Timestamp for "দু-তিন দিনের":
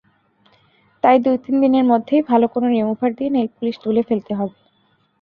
1.19-1.85